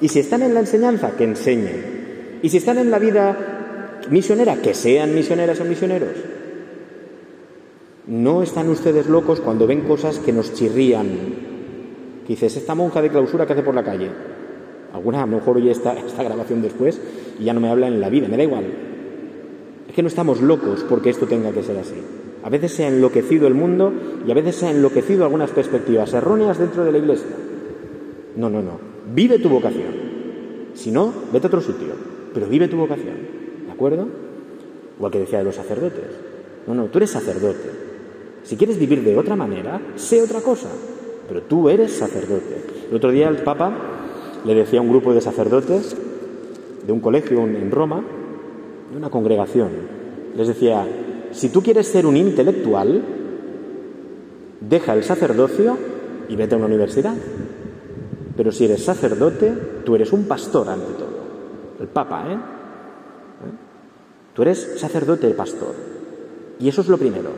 [0.00, 2.38] Y si están en la enseñanza, que enseñen.
[2.42, 3.36] Y si están en la vida
[4.10, 6.16] misionera, que sean misioneras o misioneros.
[8.06, 11.08] No están ustedes locos cuando ven cosas que nos chirrían.
[12.26, 14.10] Que dices, esta monja de clausura que hace por la calle.
[14.92, 17.00] Alguna a lo mejor oye esta, esta grabación después
[17.38, 18.64] y ya no me habla en la vida, me da igual.
[19.88, 21.96] Es que no estamos locos porque esto tenga que ser así.
[22.42, 23.92] A veces se ha enloquecido el mundo
[24.26, 27.26] y a veces se ha enloquecido algunas perspectivas erróneas dentro de la iglesia.
[28.36, 28.87] No, no, no.
[29.14, 30.08] Vive tu vocación.
[30.74, 31.94] Si no, vete a otro sitio,
[32.32, 33.16] pero vive tu vocación.
[33.66, 34.06] ¿De acuerdo?
[34.96, 36.04] Igual que decía de los sacerdotes.
[36.66, 37.70] No, no, tú eres sacerdote.
[38.42, 40.68] Si quieres vivir de otra manera, sé otra cosa.
[41.26, 42.62] Pero tú eres sacerdote.
[42.90, 43.72] El otro día el Papa
[44.44, 45.96] le decía a un grupo de sacerdotes
[46.86, 48.02] de un colegio en Roma,
[48.90, 49.68] de una congregación,
[50.36, 50.86] les decía,
[51.32, 53.02] si tú quieres ser un intelectual,
[54.60, 55.76] deja el sacerdocio
[56.28, 57.14] y vete a una universidad.
[58.38, 59.52] Pero si eres sacerdote,
[59.84, 61.18] tú eres un pastor ante todo.
[61.80, 62.34] El Papa, ¿eh?
[62.34, 62.38] ¿Eh?
[64.32, 65.74] Tú eres sacerdote pastor.
[66.60, 67.30] Y eso es lo primero.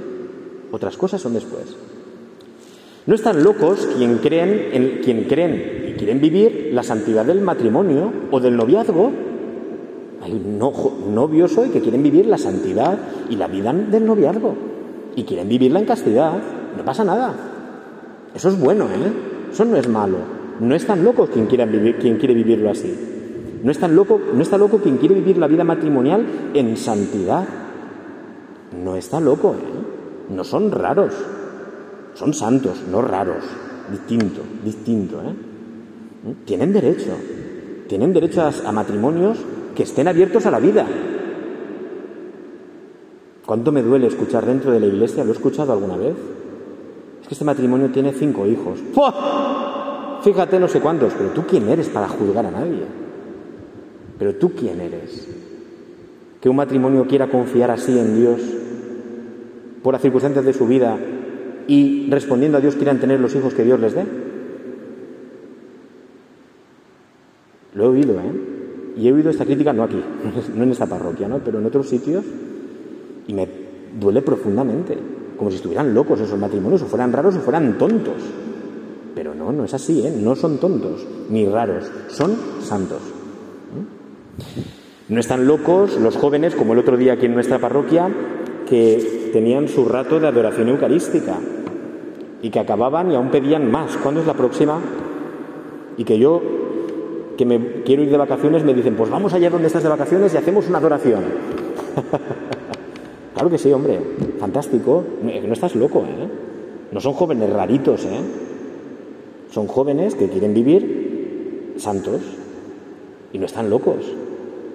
[0.70, 1.74] Otras cosas son después.
[3.06, 8.12] No están locos quien creen, en, quien creen y quieren vivir la santidad del matrimonio
[8.30, 9.10] o del noviazgo.
[10.20, 12.98] Hay novios hoy que quieren vivir la santidad
[13.30, 14.54] y la vida del noviazgo
[15.16, 16.34] y quieren vivirla en castidad.
[16.76, 17.34] No pasa nada.
[18.34, 19.50] Eso es bueno, ¿eh?
[19.50, 20.39] Eso no es malo.
[20.61, 22.94] No es tan loco quien, vivir, quien quiere vivirlo así.
[23.62, 27.46] No es tan loco, no está loco quien quiere vivir la vida matrimonial en santidad.
[28.83, 30.33] No está loco, ¿eh?
[30.35, 31.14] No son raros.
[32.14, 33.44] Son santos, no raros.
[33.90, 36.35] Distinto, distinto, ¿eh?
[36.44, 37.12] Tienen derecho.
[37.88, 39.38] Tienen derecho a, a matrimonios
[39.75, 40.87] que estén abiertos a la vida.
[43.46, 45.25] ¿Cuánto me duele escuchar dentro de la iglesia?
[45.25, 46.14] ¿Lo he escuchado alguna vez?
[47.23, 48.79] Es que este matrimonio tiene cinco hijos.
[48.92, 49.80] ¡Fua!
[50.22, 52.85] Fíjate no sé cuántos, pero tú quién eres para juzgar a nadie.
[54.18, 55.28] Pero tú quién eres.
[56.40, 58.40] Que un matrimonio quiera confiar así en Dios
[59.83, 60.98] por las circunstancias de su vida
[61.66, 64.04] y respondiendo a Dios quieran tener los hijos que Dios les dé.
[67.74, 68.33] Lo he oído, ¿eh?
[68.96, 70.02] Y he oído esta crítica no aquí,
[70.54, 71.38] no en esta parroquia, ¿no?
[71.38, 72.24] Pero en otros sitios
[73.26, 73.48] y me
[73.98, 74.98] duele profundamente,
[75.37, 78.16] como si estuvieran locos esos matrimonios, o fueran raros o fueran tontos.
[79.14, 80.14] Pero no, no es así, ¿eh?
[80.16, 82.99] no son tontos ni raros, son santos.
[82.99, 84.62] ¿eh?
[85.09, 88.09] No están locos los jóvenes, como el otro día aquí en nuestra parroquia,
[88.68, 91.38] que tenían su rato de adoración eucarística
[92.42, 93.96] y que acababan y aún pedían más.
[93.96, 94.81] ¿Cuándo es la próxima?
[95.96, 96.40] Y que yo,
[97.37, 100.33] que me quiero ir de vacaciones, me dicen, pues vamos allá donde estás de vacaciones
[100.33, 101.25] y hacemos una adoración.
[103.40, 103.99] Claro que sí, hombre,
[104.38, 105.03] fantástico.
[105.23, 106.29] No, estás loco, ¿eh?
[106.92, 108.20] No son jóvenes raritos, ¿eh?
[109.50, 112.20] Son jóvenes que quieren vivir santos
[113.32, 114.06] y no están locos.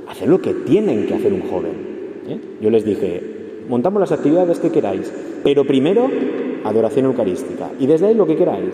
[0.08, 1.74] Hacen lo que tienen que hacer un joven.
[2.28, 2.40] ¿eh?
[2.62, 5.12] Yo les dije, montamos las actividades que queráis,
[5.44, 6.10] pero primero
[6.64, 8.74] adoración eucarística y desde ahí lo que queráis.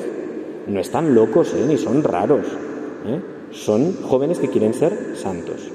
[0.67, 1.65] No están locos, ¿eh?
[1.67, 2.47] ni son raros.
[3.05, 3.19] ¿eh?
[3.51, 5.71] Son jóvenes que quieren ser santos.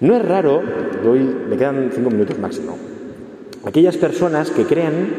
[0.00, 0.62] No es raro,
[1.04, 2.76] doy, me quedan cinco minutos máximo,
[3.64, 5.14] aquellas personas que creen,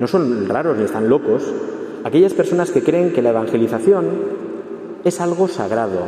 [0.00, 1.52] no son raros ni están locos,
[2.04, 4.06] aquellas personas que creen que la evangelización
[5.04, 6.06] es algo sagrado,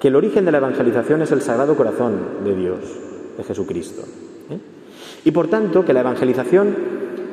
[0.00, 2.78] que el origen de la evangelización es el sagrado corazón de Dios,
[3.36, 4.02] de Jesucristo.
[4.50, 4.58] ¿eh?
[5.24, 6.74] Y por tanto, que la evangelización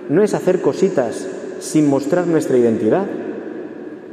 [0.10, 1.28] no es hacer cositas
[1.60, 3.06] sin mostrar nuestra identidad.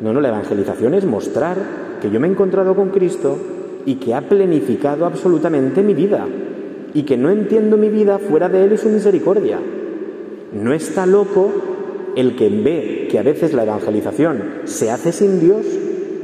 [0.01, 1.57] No, no, la evangelización es mostrar
[2.01, 3.39] que yo me he encontrado con Cristo
[3.87, 6.27] y que ha planificado absolutamente mi vida
[6.95, 9.59] y que no entiendo mi vida fuera de Él y su misericordia.
[10.53, 11.51] No está loco
[12.17, 15.65] el que ve que a veces la evangelización se hace sin Dios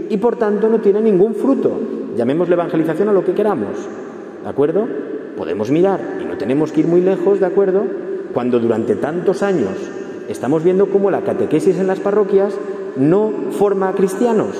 [0.08, 1.70] y por tanto no tiene ningún fruto.
[2.16, 3.76] Llamémosle evangelización a lo que queramos.
[4.42, 4.88] ¿De acuerdo?
[5.36, 7.84] Podemos mirar y no tenemos que ir muy lejos, ¿de acuerdo?
[8.34, 9.70] Cuando durante tantos años
[10.28, 12.58] estamos viendo cómo la catequesis en las parroquias
[12.96, 14.56] no forma a cristianos,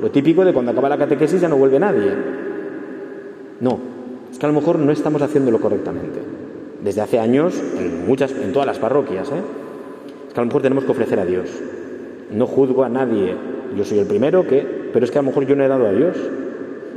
[0.00, 2.12] lo típico de cuando acaba la catequesis ya no vuelve nadie.
[3.58, 3.80] No,
[4.30, 6.20] es que a lo mejor no estamos haciéndolo correctamente.
[6.84, 9.65] Desde hace años, en, muchas, en todas las parroquias, ¿eh?
[10.36, 11.48] Que a lo mejor tenemos que ofrecer a Dios.
[12.30, 13.34] No juzgo a nadie,
[13.74, 15.86] yo soy el primero que, pero es que a lo mejor yo no he dado
[15.86, 16.14] a Dios.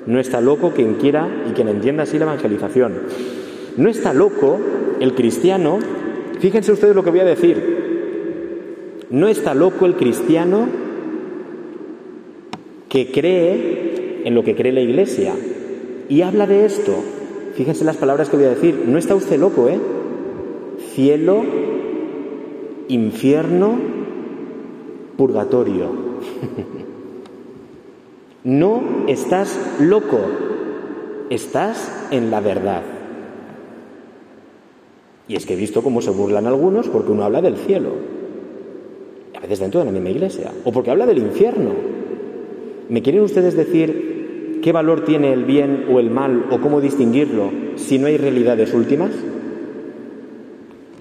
[0.07, 2.95] No está loco quien quiera y quien entienda así la evangelización.
[3.77, 4.59] No está loco
[4.99, 5.79] el cristiano,
[6.39, 10.67] fíjense ustedes lo que voy a decir, no está loco el cristiano
[12.89, 15.33] que cree en lo que cree la Iglesia
[16.09, 16.93] y habla de esto.
[17.53, 18.83] Fíjense las palabras que voy a decir.
[18.85, 19.79] No está usted loco, ¿eh?
[20.93, 21.43] Cielo,
[22.89, 23.77] infierno,
[25.15, 25.89] purgatorio.
[28.43, 30.19] no estás loco,
[31.29, 32.81] estás en la verdad.
[35.27, 37.91] Y es que he visto cómo se burlan algunos porque uno habla del cielo,
[39.37, 41.71] a veces dentro de la misma iglesia, o porque habla del infierno.
[42.89, 47.51] ¿Me quieren ustedes decir qué valor tiene el bien o el mal o cómo distinguirlo
[47.75, 49.11] si no hay realidades últimas?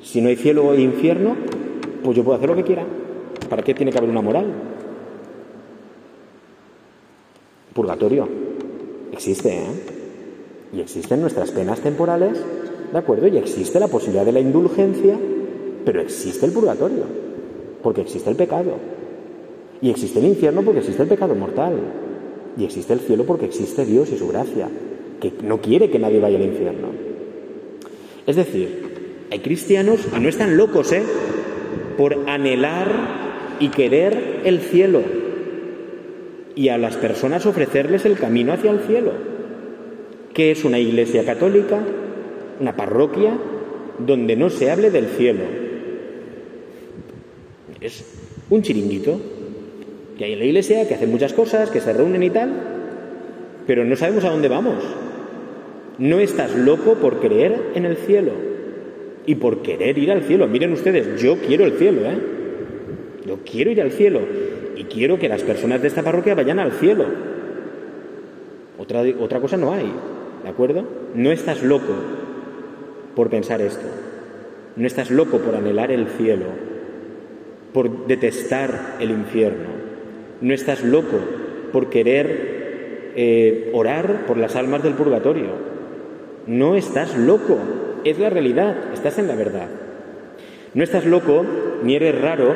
[0.03, 1.37] Si no hay cielo e infierno,
[2.03, 2.85] pues yo puedo hacer lo que quiera.
[3.49, 4.47] ¿Para qué tiene que haber una moral?
[7.73, 8.29] Purgatorio.
[9.13, 9.99] Existe, ¿eh?
[10.73, 12.39] Y existen nuestras penas temporales,
[12.93, 13.27] ¿de acuerdo?
[13.27, 15.19] Y existe la posibilidad de la indulgencia,
[15.85, 17.05] pero existe el purgatorio,
[17.83, 18.73] porque existe el pecado.
[19.81, 21.75] Y existe el infierno porque existe el pecado mortal.
[22.57, 24.69] Y existe el cielo porque existe Dios y su gracia,
[25.21, 26.89] que no quiere que nadie vaya al infierno.
[28.27, 31.03] Es decir, hay cristianos y no están locos, ¿eh?
[31.99, 35.03] Por anhelar y querer el cielo
[36.55, 39.13] y a las personas ofrecerles el camino hacia el cielo.
[40.33, 41.81] ¿Qué es una iglesia católica?
[42.61, 43.33] Una parroquia
[43.99, 45.43] donde no se hable del cielo.
[47.81, 48.05] Es
[48.49, 49.21] un chiringuito
[50.17, 52.51] que hay en la iglesia, que hacen muchas cosas, que se reúnen y tal,
[53.67, 54.85] pero no sabemos a dónde vamos.
[55.99, 58.48] No estás loco por creer en el cielo
[59.29, 60.49] y por querer ir al cielo.
[60.49, 62.19] Miren ustedes, yo quiero el cielo, ¿eh?
[63.27, 64.21] Yo quiero ir al cielo
[64.75, 67.05] y quiero que las personas de esta parroquia vayan al cielo.
[68.79, 69.93] Otra, otra cosa no hay,
[70.43, 70.83] ¿de acuerdo?
[71.15, 71.93] No estás loco
[73.15, 73.85] por pensar esto.
[74.77, 76.47] No estás loco por anhelar el cielo,
[77.75, 79.69] por detestar el infierno.
[80.41, 81.19] No estás loco
[81.71, 85.51] por querer eh, orar por las almas del purgatorio.
[86.47, 87.59] No estás loco,
[88.05, 89.69] es la realidad, estás en la verdad.
[90.75, 91.45] No estás loco
[91.83, 92.55] ni eres raro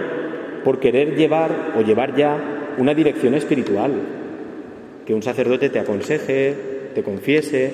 [0.65, 3.93] por querer llevar o llevar ya una dirección espiritual,
[5.07, 6.55] que un sacerdote te aconseje,
[6.95, 7.73] te confiese,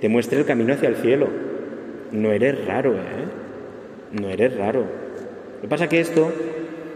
[0.00, 1.28] te muestre el camino hacia el cielo.
[2.12, 4.18] No eres raro, ¿eh?
[4.18, 4.80] No eres raro.
[5.56, 6.32] Lo que pasa es que esto,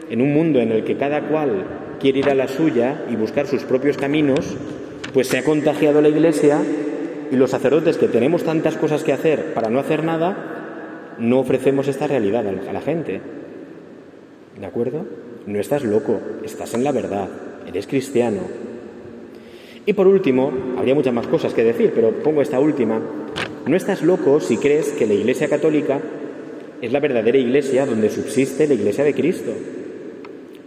[0.09, 1.65] en un mundo en el que cada cual
[2.01, 4.57] quiere ir a la suya y buscar sus propios caminos,
[5.13, 6.59] pues se ha contagiado la Iglesia
[7.33, 11.89] y los sacerdotes que tenemos tantas cosas que hacer para no hacer nada, no ofrecemos
[11.89, 13.23] esta realidad a la gente.
[14.61, 15.07] ¿De acuerdo?
[15.47, 17.31] No estás loco, estás en la verdad,
[17.67, 18.41] eres cristiano.
[19.87, 23.01] Y por último, habría muchas más cosas que decir, pero pongo esta última.
[23.67, 26.01] No estás loco si crees que la Iglesia Católica
[26.83, 29.53] es la verdadera Iglesia donde subsiste la Iglesia de Cristo.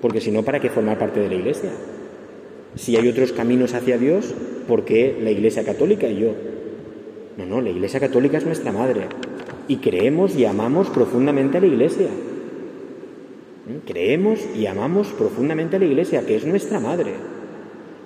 [0.01, 1.69] Porque si no, ¿para qué formar parte de la Iglesia?
[2.73, 4.33] Si hay otros caminos hacia Dios,
[4.67, 6.54] ¿por qué la Iglesia Católica y yo?
[7.37, 9.07] No, no, la Iglesia Católica es nuestra madre.
[9.67, 12.07] y creemos y amamos profundamente a la Iglesia.
[13.87, 17.13] Creemos y amamos profundamente a la Iglesia, que es nuestra madre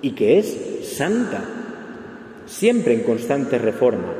[0.00, 1.44] y que es santa,
[2.46, 4.14] siempre en constante reforma,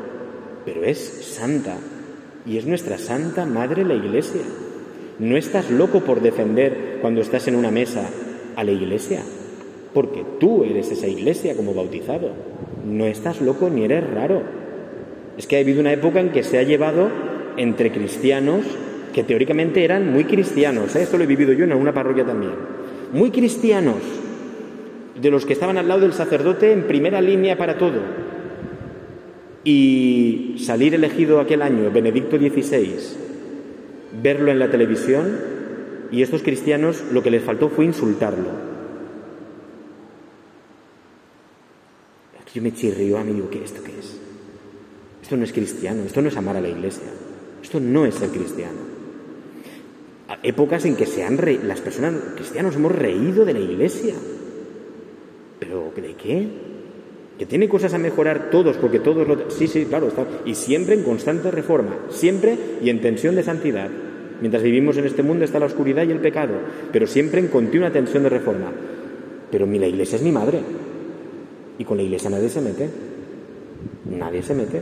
[0.67, 1.79] pero es santa
[2.45, 4.43] y es nuestra santa madre la Iglesia.
[5.19, 8.09] No estás loco por defender cuando estás en una mesa
[8.57, 9.23] a la Iglesia,
[9.95, 12.33] porque tú eres esa Iglesia como bautizado.
[12.85, 14.43] No estás loco ni eres raro.
[15.41, 17.09] Es que ha habido una época en que se ha llevado
[17.57, 18.63] entre cristianos
[19.15, 21.03] que teóricamente eran muy cristianos, ¿eh?
[21.03, 22.53] esto lo he vivido yo en alguna parroquia también,
[23.15, 24.03] muy cristianos,
[25.19, 28.03] de los que estaban al lado del sacerdote en primera línea para todo,
[29.65, 32.97] y salir elegido aquel año, Benedicto XVI,
[34.23, 35.39] verlo en la televisión,
[36.13, 38.69] y estos cristianos lo que les faltó fue insultarlo.
[42.53, 44.21] Yo me chirrió a mí digo, ¿qué esto qué es?
[45.31, 47.05] Esto no es cristiano, esto no es amar a la iglesia,
[47.63, 48.91] esto no es ser cristiano
[50.43, 54.15] épocas en que se han las personas cristianos hemos reído de la iglesia.
[55.59, 56.49] ¿Pero de qué?
[57.39, 59.51] Que tiene cosas a mejorar todos, porque todos lo...
[59.51, 60.27] Sí, sí, claro, está...
[60.45, 63.89] y siempre en constante reforma, siempre y en tensión de santidad.
[64.41, 66.55] Mientras vivimos en este mundo está la oscuridad y el pecado,
[66.93, 68.73] pero siempre en continua tensión de reforma.
[69.51, 70.61] Pero mi, la iglesia es mi madre,
[71.79, 72.89] y con la iglesia nadie se mete.
[74.11, 74.81] Nadie se mete.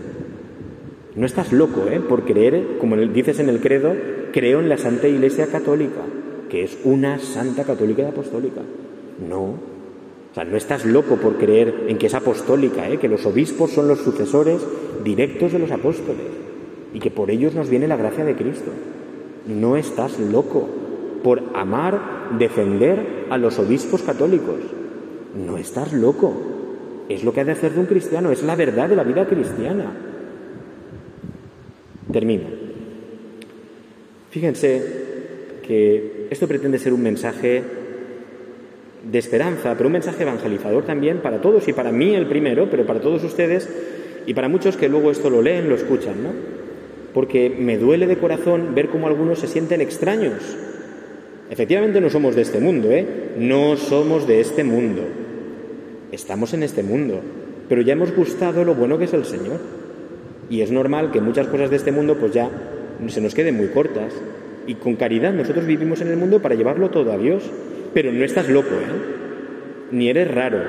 [1.19, 1.99] No estás loco, ¿eh?
[1.99, 3.93] Por creer, como dices en el credo,
[4.33, 6.03] creo en la Santa Iglesia Católica,
[6.49, 8.61] que es una Santa Católica y Apostólica.
[9.29, 9.43] No.
[9.43, 12.99] O sea, no estás loco por creer en que es apostólica, ¿eh?
[12.99, 14.65] que los obispos son los sucesores
[15.03, 16.29] directos de los apóstoles
[16.95, 18.71] y que por ellos nos viene la gracia de Cristo.
[19.49, 20.69] No estás loco
[21.25, 24.61] por amar, defender a los obispos católicos.
[25.35, 26.33] No estás loco.
[27.09, 29.27] Es lo que ha de hacer de un cristiano, es la verdad de la vida
[29.27, 30.05] cristiana.
[32.13, 32.45] Termino.
[34.31, 34.83] Fíjense
[35.67, 37.63] que esto pretende ser un mensaje
[39.11, 42.87] de esperanza, pero un mensaje evangelizador también para todos y para mí el primero, pero
[42.87, 43.69] para todos ustedes
[44.27, 46.31] y para muchos que luego esto lo leen, lo escuchan, ¿no?
[47.15, 50.57] Porque me duele de corazón ver cómo algunos se sienten extraños.
[51.51, 53.07] Efectivamente no somos de este mundo, ¿eh?
[53.39, 55.03] No somos de este mundo.
[56.13, 57.21] Estamos en este mundo,
[57.69, 59.78] pero ya hemos gustado lo bueno que es el Señor.
[60.51, 62.51] Y es normal que muchas cosas de este mundo pues ya
[63.09, 64.15] se nos queden muy cortas.
[64.67, 67.45] Y con caridad nosotros vivimos en el mundo para llevarlo todo a Dios.
[67.95, 69.93] Pero no estás loco, ¿eh?
[69.93, 70.61] Ni eres raro.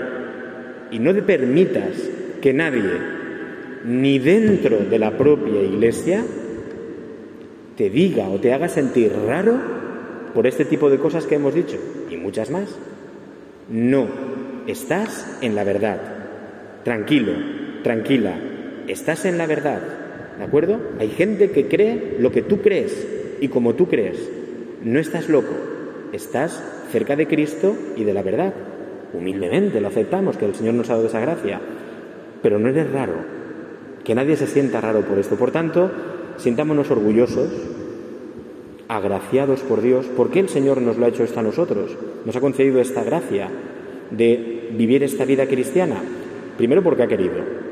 [0.91, 2.09] Y no te permitas
[2.41, 2.91] que nadie,
[3.86, 6.23] ni dentro de la propia iglesia,
[7.75, 9.57] te diga o te haga sentir raro
[10.34, 11.77] por este tipo de cosas que hemos dicho
[12.09, 12.77] y muchas más.
[13.69, 14.07] No,
[14.67, 15.99] estás en la verdad.
[16.84, 17.34] Tranquilo,
[17.84, 18.36] tranquila,
[18.90, 19.82] estás en la verdad.
[20.38, 20.80] ¿De acuerdo?
[21.00, 23.08] Hay gente que cree lo que tú crees
[23.40, 24.30] y como tú crees.
[24.84, 25.54] No estás loco,
[26.14, 28.54] estás cerca de Cristo y de la verdad.
[29.14, 31.60] Humildemente lo aceptamos, que el Señor nos ha dado esa gracia.
[32.42, 33.16] Pero no eres raro.
[34.04, 35.36] Que nadie se sienta raro por esto.
[35.36, 35.92] Por tanto,
[36.38, 37.50] sintámonos orgullosos,
[38.88, 40.06] agraciados por Dios.
[40.06, 41.96] ¿Por qué el Señor nos lo ha hecho esto a nosotros?
[42.26, 43.50] Nos ha concedido esta gracia
[44.10, 46.02] de vivir esta vida cristiana.
[46.58, 47.68] Primero porque ha querido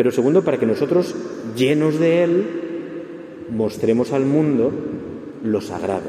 [0.00, 1.14] pero segundo para que nosotros,
[1.54, 2.46] llenos de Él,
[3.50, 4.72] mostremos al mundo
[5.44, 6.08] lo sagrado.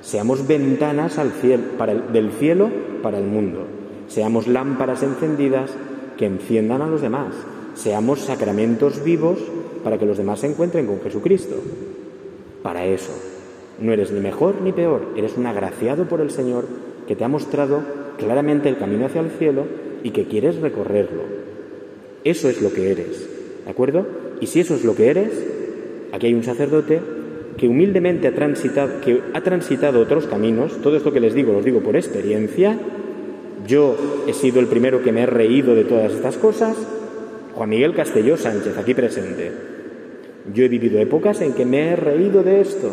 [0.00, 2.70] Seamos ventanas al cielo, para del cielo
[3.02, 3.66] para el mundo.
[4.06, 5.72] Seamos lámparas encendidas
[6.16, 7.34] que enciendan a los demás.
[7.74, 9.40] Seamos sacramentos vivos
[9.82, 11.56] para que los demás se encuentren con Jesucristo.
[12.62, 13.10] Para eso.
[13.80, 16.66] No eres ni mejor ni peor, eres un agraciado por el Señor
[17.08, 17.82] que te ha mostrado
[18.18, 19.64] claramente el camino hacia el cielo
[20.04, 21.22] y que quieres recorrerlo.
[22.24, 23.31] Eso es lo que eres,
[23.64, 24.06] ¿de acuerdo?
[24.40, 25.30] Y si eso es lo que eres,
[26.12, 27.00] aquí hay un sacerdote
[27.56, 31.64] que humildemente ha transitado, que ha transitado otros caminos, todo esto que les digo, los
[31.64, 32.78] digo por experiencia,
[33.66, 33.96] yo
[34.26, 36.76] he sido el primero que me he reído de todas estas cosas,
[37.54, 39.52] Juan Miguel Castelló Sánchez, aquí presente.
[40.52, 42.92] Yo he vivido épocas en que me he reído de esto,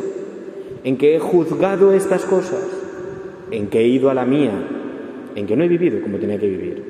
[0.84, 2.64] en que he juzgado estas cosas,
[3.52, 4.52] en que he ido a la mía,
[5.36, 6.84] en que no he vivido como tenía que vivir.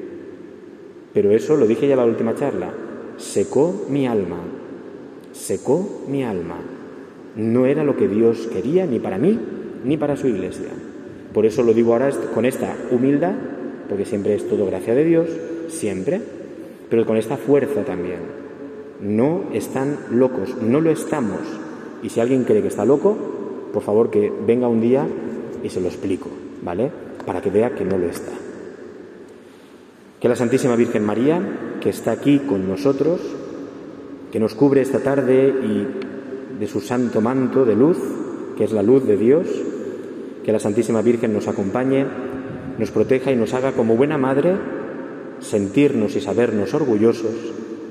[1.14, 2.72] Pero eso lo dije ya en la última charla.
[3.20, 4.40] Secó mi alma.
[5.34, 6.56] Secó mi alma.
[7.36, 9.38] No era lo que Dios quería ni para mí
[9.84, 10.70] ni para su iglesia.
[11.34, 13.34] Por eso lo digo ahora con esta humildad,
[13.88, 15.30] porque siempre es todo gracia de Dios,
[15.68, 16.22] siempre,
[16.90, 18.20] pero con esta fuerza también.
[19.02, 21.42] No están locos, no lo estamos.
[22.02, 23.18] Y si alguien cree que está loco,
[23.74, 25.06] por favor que venga un día
[25.62, 26.30] y se lo explico,
[26.64, 26.90] ¿vale?
[27.26, 28.32] Para que vea que no lo está.
[30.20, 33.22] Que la Santísima Virgen María, que está aquí con nosotros,
[34.32, 37.98] que nos cubre esta tarde y de su santo manto de luz,
[38.58, 39.48] que es la luz de Dios,
[40.44, 42.06] que la Santísima Virgen nos acompañe,
[42.78, 44.56] nos proteja y nos haga como buena madre
[45.40, 47.34] sentirnos y sabernos orgullosos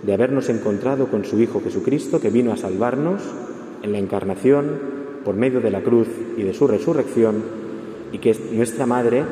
[0.03, 3.23] de habernos encontrado con su Hijo Jesucristo, que vino a salvarnos
[3.83, 7.43] en la encarnación por medio de la cruz y de su resurrección,
[8.13, 9.25] y que nuestra Madre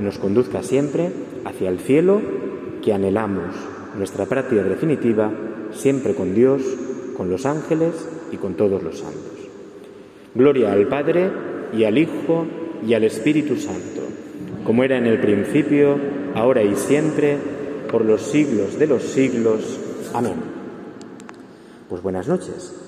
[0.00, 1.10] nos conduzca siempre
[1.44, 2.20] hacia el cielo
[2.82, 3.54] que anhelamos,
[3.96, 5.30] nuestra práctica definitiva,
[5.72, 6.62] siempre con Dios,
[7.16, 9.32] con los ángeles y con todos los santos.
[10.34, 11.30] Gloria al Padre
[11.72, 12.46] y al Hijo
[12.86, 14.02] y al Espíritu Santo,
[14.64, 15.96] como era en el principio,
[16.34, 17.36] ahora y siempre,
[17.90, 19.78] por los siglos de los siglos.
[20.14, 20.34] Amén.
[21.88, 22.81] Pues buenas noches.